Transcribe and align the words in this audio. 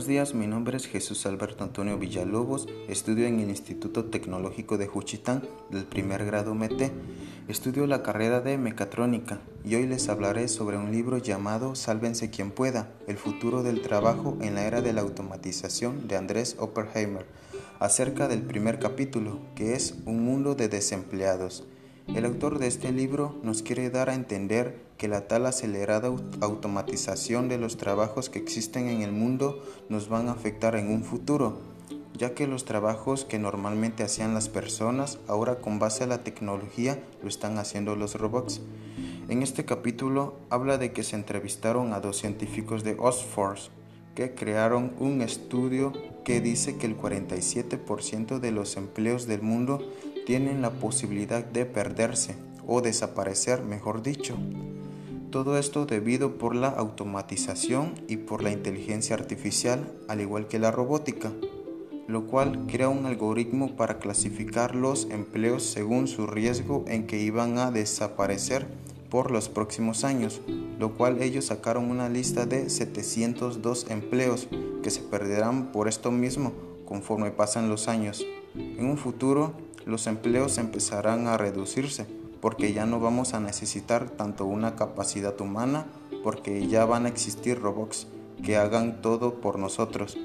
Buenos 0.00 0.08
días, 0.08 0.34
mi 0.34 0.46
nombre 0.46 0.78
es 0.78 0.86
Jesús 0.86 1.26
Alberto 1.26 1.62
Antonio 1.62 1.98
Villalobos, 1.98 2.66
estudio 2.88 3.26
en 3.26 3.38
el 3.38 3.50
Instituto 3.50 4.06
Tecnológico 4.06 4.78
de 4.78 4.86
Juchitán 4.86 5.42
del 5.68 5.84
primer 5.84 6.24
grado 6.24 6.54
MT. 6.54 6.90
Estudio 7.48 7.86
la 7.86 8.02
carrera 8.02 8.40
de 8.40 8.56
mecatrónica 8.56 9.40
y 9.62 9.74
hoy 9.74 9.86
les 9.86 10.08
hablaré 10.08 10.48
sobre 10.48 10.78
un 10.78 10.90
libro 10.90 11.18
llamado 11.18 11.74
Sálvense 11.74 12.30
quien 12.30 12.50
pueda, 12.50 12.88
el 13.08 13.18
futuro 13.18 13.62
del 13.62 13.82
trabajo 13.82 14.38
en 14.40 14.54
la 14.54 14.64
era 14.64 14.80
de 14.80 14.94
la 14.94 15.02
automatización 15.02 16.08
de 16.08 16.16
Andrés 16.16 16.56
Oppenheimer, 16.58 17.26
acerca 17.78 18.26
del 18.26 18.40
primer 18.40 18.78
capítulo, 18.78 19.38
que 19.54 19.74
es 19.74 19.96
Un 20.06 20.24
mundo 20.24 20.54
de 20.54 20.70
desempleados. 20.70 21.66
El 22.06 22.24
autor 22.24 22.58
de 22.58 22.68
este 22.68 22.90
libro 22.90 23.38
nos 23.42 23.62
quiere 23.62 23.90
dar 23.90 24.08
a 24.08 24.14
entender 24.14 24.78
que 25.00 25.08
la 25.08 25.26
tal 25.26 25.46
acelerada 25.46 26.14
automatización 26.42 27.48
de 27.48 27.56
los 27.56 27.78
trabajos 27.78 28.28
que 28.28 28.38
existen 28.38 28.90
en 28.90 29.00
el 29.00 29.12
mundo 29.12 29.64
nos 29.88 30.10
van 30.10 30.28
a 30.28 30.32
afectar 30.32 30.76
en 30.76 30.92
un 30.92 31.04
futuro, 31.04 31.58
ya 32.12 32.34
que 32.34 32.46
los 32.46 32.66
trabajos 32.66 33.24
que 33.24 33.38
normalmente 33.38 34.02
hacían 34.02 34.34
las 34.34 34.50
personas, 34.50 35.18
ahora 35.26 35.60
con 35.60 35.78
base 35.78 36.04
a 36.04 36.06
la 36.06 36.22
tecnología, 36.22 37.02
lo 37.22 37.30
están 37.30 37.56
haciendo 37.56 37.96
los 37.96 38.14
robots. 38.16 38.60
En 39.30 39.42
este 39.42 39.64
capítulo 39.64 40.34
habla 40.50 40.76
de 40.76 40.92
que 40.92 41.02
se 41.02 41.16
entrevistaron 41.16 41.94
a 41.94 42.00
dos 42.00 42.18
científicos 42.18 42.84
de 42.84 42.94
Oxford 42.98 43.58
que 44.14 44.34
crearon 44.34 44.92
un 44.98 45.22
estudio 45.22 45.94
que 46.26 46.42
dice 46.42 46.76
que 46.76 46.84
el 46.84 46.98
47% 46.98 48.38
de 48.38 48.52
los 48.52 48.76
empleos 48.76 49.26
del 49.26 49.40
mundo 49.40 49.78
tienen 50.26 50.60
la 50.60 50.72
posibilidad 50.72 51.42
de 51.42 51.64
perderse 51.64 52.36
o 52.66 52.82
desaparecer, 52.82 53.62
mejor 53.62 54.02
dicho. 54.02 54.36
Todo 55.30 55.56
esto 55.58 55.86
debido 55.86 56.38
por 56.38 56.56
la 56.56 56.70
automatización 56.70 57.94
y 58.08 58.16
por 58.16 58.42
la 58.42 58.50
inteligencia 58.50 59.14
artificial, 59.14 59.88
al 60.08 60.20
igual 60.20 60.48
que 60.48 60.58
la 60.58 60.72
robótica, 60.72 61.30
lo 62.08 62.26
cual 62.26 62.66
crea 62.66 62.88
un 62.88 63.06
algoritmo 63.06 63.76
para 63.76 64.00
clasificar 64.00 64.74
los 64.74 65.06
empleos 65.08 65.62
según 65.62 66.08
su 66.08 66.26
riesgo 66.26 66.84
en 66.88 67.06
que 67.06 67.20
iban 67.20 67.58
a 67.58 67.70
desaparecer 67.70 68.66
por 69.08 69.30
los 69.30 69.48
próximos 69.48 70.02
años, 70.02 70.40
lo 70.80 70.96
cual 70.96 71.22
ellos 71.22 71.44
sacaron 71.44 71.92
una 71.92 72.08
lista 72.08 72.44
de 72.44 72.68
702 72.68 73.88
empleos 73.88 74.48
que 74.82 74.90
se 74.90 75.00
perderán 75.00 75.70
por 75.70 75.86
esto 75.86 76.10
mismo 76.10 76.52
conforme 76.84 77.30
pasan 77.30 77.68
los 77.68 77.86
años. 77.86 78.26
En 78.56 78.84
un 78.84 78.98
futuro, 78.98 79.52
los 79.86 80.08
empleos 80.08 80.58
empezarán 80.58 81.28
a 81.28 81.36
reducirse 81.36 82.19
porque 82.40 82.72
ya 82.72 82.86
no 82.86 83.00
vamos 83.00 83.34
a 83.34 83.40
necesitar 83.40 84.10
tanto 84.10 84.46
una 84.46 84.76
capacidad 84.76 85.38
humana 85.40 85.86
porque 86.22 86.66
ya 86.66 86.84
van 86.84 87.06
a 87.06 87.08
existir 87.08 87.60
robots 87.60 88.06
que 88.42 88.56
hagan 88.56 89.02
todo 89.02 89.40
por 89.40 89.58
nosotros. 89.58 90.18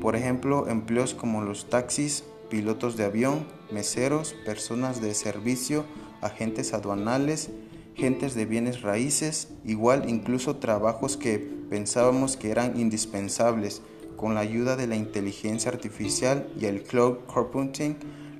Por 0.00 0.16
ejemplo, 0.16 0.68
empleos 0.68 1.14
como 1.14 1.42
los 1.42 1.68
taxis, 1.68 2.24
pilotos 2.50 2.96
de 2.96 3.04
avión, 3.04 3.46
meseros, 3.70 4.34
personas 4.44 5.00
de 5.00 5.14
servicio, 5.14 5.84
agentes 6.20 6.72
aduanales, 6.72 7.50
gentes 7.94 8.34
de 8.34 8.46
bienes 8.46 8.82
raíces, 8.82 9.48
igual 9.64 10.08
incluso 10.08 10.56
trabajos 10.56 11.16
que 11.16 11.38
pensábamos 11.38 12.36
que 12.36 12.50
eran 12.50 12.78
indispensables 12.78 13.82
con 14.16 14.34
la 14.34 14.40
ayuda 14.40 14.76
de 14.76 14.86
la 14.86 14.96
inteligencia 14.96 15.70
artificial 15.70 16.48
y 16.58 16.66
el 16.66 16.82
cloud 16.82 17.18
computing 17.26 17.96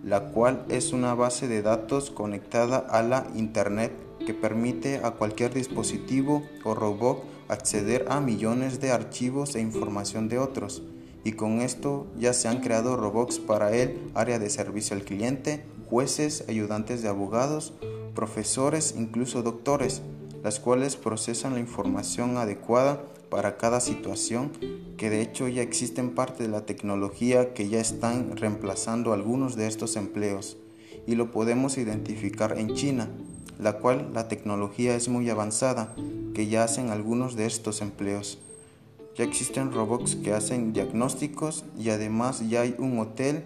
la 0.06 0.28
cual 0.28 0.64
es 0.68 0.92
una 0.92 1.14
base 1.14 1.48
de 1.48 1.62
datos 1.62 2.12
conectada 2.12 2.78
a 2.78 3.02
la 3.02 3.26
Internet 3.34 3.92
que 4.24 4.34
permite 4.34 5.00
a 5.02 5.10
cualquier 5.10 5.52
dispositivo 5.52 6.44
o 6.64 6.74
robot 6.74 7.24
acceder 7.48 8.06
a 8.08 8.20
millones 8.20 8.80
de 8.80 8.92
archivos 8.92 9.56
e 9.56 9.60
información 9.60 10.28
de 10.28 10.38
otros. 10.38 10.82
Y 11.24 11.32
con 11.32 11.60
esto 11.60 12.06
ya 12.16 12.32
se 12.32 12.46
han 12.46 12.60
creado 12.60 12.96
robots 12.96 13.40
para 13.40 13.76
el 13.76 13.98
área 14.14 14.38
de 14.38 14.48
servicio 14.48 14.96
al 14.96 15.02
cliente, 15.02 15.64
jueces, 15.90 16.44
ayudantes 16.48 17.02
de 17.02 17.08
abogados, 17.08 17.72
profesores, 18.14 18.94
incluso 18.96 19.42
doctores, 19.42 20.02
las 20.44 20.60
cuales 20.60 20.94
procesan 20.94 21.54
la 21.54 21.60
información 21.60 22.36
adecuada 22.36 23.02
para 23.28 23.56
cada 23.56 23.80
situación, 23.80 24.52
que 24.96 25.10
de 25.10 25.20
hecho 25.20 25.48
ya 25.48 25.62
existen 25.62 26.14
parte 26.14 26.42
de 26.42 26.48
la 26.48 26.66
tecnología 26.66 27.52
que 27.54 27.68
ya 27.68 27.80
están 27.80 28.36
reemplazando 28.36 29.12
algunos 29.12 29.56
de 29.56 29.66
estos 29.66 29.96
empleos 29.96 30.56
y 31.06 31.14
lo 31.14 31.30
podemos 31.30 31.78
identificar 31.78 32.58
en 32.58 32.74
China, 32.74 33.08
la 33.58 33.74
cual 33.74 34.10
la 34.12 34.28
tecnología 34.28 34.96
es 34.96 35.08
muy 35.08 35.30
avanzada, 35.30 35.94
que 36.34 36.48
ya 36.48 36.64
hacen 36.64 36.90
algunos 36.90 37.36
de 37.36 37.46
estos 37.46 37.80
empleos. 37.80 38.38
Ya 39.16 39.24
existen 39.24 39.72
robots 39.72 40.16
que 40.16 40.32
hacen 40.32 40.72
diagnósticos 40.72 41.64
y 41.78 41.90
además 41.90 42.48
ya 42.48 42.62
hay 42.62 42.74
un 42.78 42.98
hotel 42.98 43.44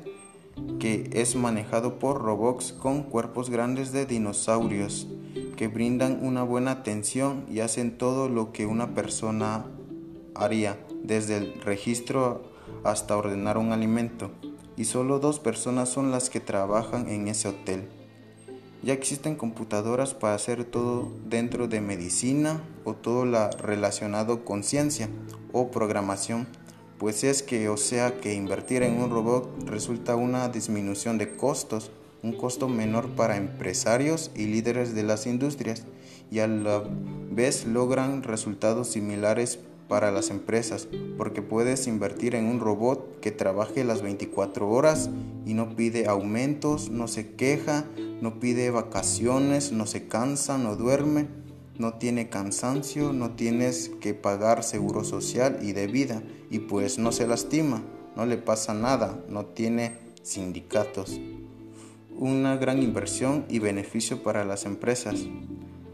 que 0.79 1.11
es 1.13 1.37
manejado 1.37 1.99
por 1.99 2.21
robots 2.23 2.73
con 2.73 3.05
cuerpos 3.05 3.51
grandes 3.51 3.93
de 3.93 4.07
dinosaurios 4.07 5.07
que 5.57 5.69
brindan 5.69 6.21
una 6.23 6.43
buena 6.43 6.73
atención 6.73 7.45
y 7.51 7.61
hacen 7.61 7.99
todo 7.99 8.29
lo 8.29 8.53
que 8.53 8.67
una 8.67 8.95
persona 8.95 9.67
haría, 10.35 10.79
desde 11.03 11.37
el 11.37 11.61
registro 11.63 12.43
hasta 12.85 13.17
ordenar 13.17 13.59
un 13.59 13.73
alimento, 13.73 14.31
y 14.77 14.85
solo 14.85 15.19
dos 15.19 15.41
personas 15.41 15.89
son 15.89 16.11
las 16.11 16.31
que 16.31 16.41
trabajan 16.41 17.09
en 17.09 17.29
ese 17.29 17.49
hotel. 17.49 17.89
Ya 18.83 18.95
existen 18.95 19.37
computadoras 19.37 20.15
para 20.15 20.35
hacer 20.35 20.65
todo 20.65 21.13
dentro 21.27 21.69
de 21.69 21.81
medicina 21.81 22.63
o 22.85 22.95
todo 22.95 23.27
lo 23.27 23.51
relacionado 23.51 24.45
con 24.45 24.63
ciencia 24.63 25.09
o 25.53 25.71
programación, 25.71 26.47
pues 26.99 27.25
es 27.25 27.43
que 27.43 27.69
o 27.69 27.77
sea 27.77 28.21
que 28.21 28.35
invertir 28.35 28.83
en 28.83 29.01
un 29.03 29.11
robot 29.11 29.69
resulta 29.69 30.17
una 30.17 30.49
disminución 30.49 31.19
de 31.19 31.37
costos 31.37 31.91
un 32.23 32.33
costo 32.33 32.69
menor 32.69 33.09
para 33.11 33.37
empresarios 33.37 34.31
y 34.35 34.47
líderes 34.47 34.95
de 34.95 35.03
las 35.03 35.27
industrias 35.27 35.85
y 36.31 36.41
a 36.41 36.47
la 36.47 36.85
vez 37.31 37.67
logran 37.67 38.23
resultados 38.23 38.89
similares 38.89 39.59
para 39.91 40.11
las 40.11 40.31
empresas 40.31 40.89
porque 41.19 41.43
puedes 41.43 41.87
invertir 41.87 42.35
en 42.35 42.47
un 42.47 42.61
robot 42.61 43.21
que 43.21 43.31
trabaje 43.31 43.85
las 43.85 44.01
24 44.01 44.71
horas 44.71 45.11
y 45.45 45.53
no 45.53 45.77
pide 45.77 46.07
aumentos, 46.07 46.89
no 46.89 47.09
se 47.09 47.33
queja, 47.35 47.85
no 48.23 48.41
pide 48.41 48.71
vacaciones, 48.71 49.73
no 49.73 49.85
se 49.85 50.09
cansa, 50.09 50.57
no 50.57 50.77
duerme, 50.77 51.27
no 51.77 51.95
tiene 51.95 52.31
cansancio, 52.31 53.13
no 53.13 53.33
tienes 53.33 53.91
que 54.01 54.15
pagar 54.15 54.65
seguro 54.65 55.05
social 55.05 55.59
y 55.61 55.73
de 55.73 55.87
vida 55.87 56.23
y 56.51 56.61
pues 56.61 56.99
no 56.99 57.13
se 57.13 57.27
lastima, 57.27 57.83
no 58.17 58.25
le 58.25 58.39
pasa 58.39 58.73
nada, 58.73 59.23
no 59.29 59.45
tiene 59.45 59.99
sindicatos 60.23 61.21
una 62.21 62.59
gran 62.59 62.83
inversión 62.83 63.47
y 63.49 63.61
beneficio 63.61 64.23
para 64.23 64.45
las 64.45 64.67
empresas. 64.67 65.27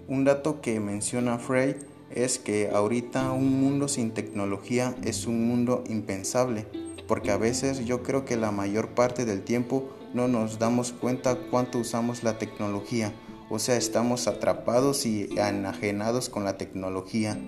Un 0.09 0.25
dato 0.25 0.61
que 0.61 0.81
menciona 0.81 1.39
Frey 1.39 1.77
es 2.11 2.39
que 2.39 2.71
ahorita 2.71 3.33
un 3.33 3.61
mundo 3.61 3.89
sin 3.89 4.13
tecnología 4.13 4.95
es 5.05 5.27
un 5.27 5.47
mundo 5.47 5.85
impensable, 5.89 6.67
porque 7.07 7.31
a 7.31 7.37
veces 7.37 7.85
yo 7.85 8.03
creo 8.03 8.25
que 8.25 8.37
la 8.37 8.51
mayor 8.51 8.91
parte 8.91 9.25
del 9.25 9.43
tiempo 9.43 9.89
no 10.15 10.29
nos 10.29 10.59
damos 10.59 10.93
cuenta 10.93 11.37
cuánto 11.51 11.79
usamos 11.79 12.23
la 12.23 12.39
tecnología, 12.39 13.13
o 13.51 13.59
sea, 13.59 13.77
estamos 13.77 14.27
atrapados 14.27 15.07
y 15.07 15.29
enajenados 15.37 16.29
con 16.29 16.45
la 16.45 16.57
tecnología. 16.57 17.39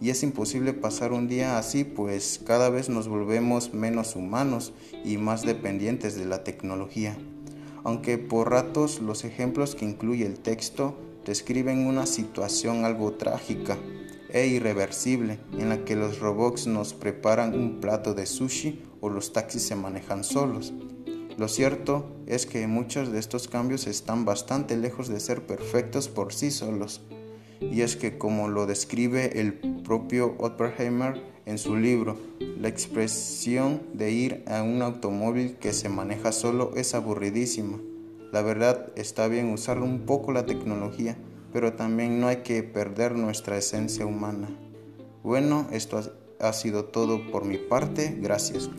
Y 0.00 0.10
es 0.10 0.22
imposible 0.22 0.72
pasar 0.72 1.12
un 1.12 1.28
día 1.28 1.58
así, 1.58 1.84
pues 1.84 2.40
cada 2.44 2.70
vez 2.70 2.88
nos 2.88 3.06
volvemos 3.06 3.72
menos 3.72 4.16
humanos 4.16 4.72
y 5.04 5.16
más 5.16 5.42
dependientes 5.42 6.16
de 6.16 6.24
la 6.24 6.42
tecnología 6.42 7.16
aunque 7.84 8.18
por 8.18 8.50
ratos 8.50 9.00
los 9.00 9.24
ejemplos 9.24 9.74
que 9.74 9.84
incluye 9.84 10.26
el 10.26 10.38
texto 10.38 10.94
describen 11.24 11.86
una 11.86 12.06
situación 12.06 12.84
algo 12.84 13.12
trágica 13.12 13.78
e 14.30 14.46
irreversible 14.46 15.38
en 15.58 15.68
la 15.68 15.84
que 15.84 15.94
los 15.94 16.18
robots 16.18 16.66
nos 16.66 16.94
preparan 16.94 17.54
un 17.54 17.80
plato 17.80 18.14
de 18.14 18.26
sushi 18.26 18.82
o 19.00 19.08
los 19.08 19.32
taxis 19.32 19.62
se 19.62 19.76
manejan 19.76 20.24
solos. 20.24 20.72
Lo 21.38 21.48
cierto 21.48 22.06
es 22.26 22.46
que 22.46 22.66
muchos 22.66 23.12
de 23.12 23.18
estos 23.18 23.48
cambios 23.48 23.86
están 23.86 24.24
bastante 24.24 24.76
lejos 24.76 25.08
de 25.08 25.20
ser 25.20 25.46
perfectos 25.46 26.08
por 26.08 26.32
sí 26.32 26.50
solos. 26.50 27.00
Y 27.60 27.82
es 27.82 27.96
que 27.96 28.18
como 28.18 28.48
lo 28.48 28.66
describe 28.66 29.40
el 29.40 29.54
propio 29.54 30.34
Oppenheimer 30.38 31.22
en 31.46 31.58
su 31.58 31.76
libro, 31.76 32.18
la 32.58 32.68
expresión 32.68 33.82
de 33.92 34.10
ir 34.10 34.44
a 34.46 34.62
un 34.62 34.82
automóvil 34.82 35.56
que 35.56 35.72
se 35.72 35.88
maneja 35.88 36.32
solo 36.32 36.72
es 36.76 36.94
aburridísima. 36.94 37.78
La 38.32 38.40
verdad 38.40 38.88
está 38.96 39.28
bien 39.28 39.50
usar 39.50 39.78
un 39.78 40.06
poco 40.06 40.32
la 40.32 40.46
tecnología, 40.46 41.18
pero 41.52 41.74
también 41.74 42.18
no 42.18 42.28
hay 42.28 42.38
que 42.38 42.62
perder 42.62 43.14
nuestra 43.14 43.58
esencia 43.58 44.06
humana. 44.06 44.48
Bueno, 45.22 45.68
esto 45.70 46.00
ha 46.40 46.52
sido 46.54 46.86
todo 46.86 47.30
por 47.30 47.44
mi 47.44 47.58
parte. 47.58 48.16
Gracias. 48.20 48.70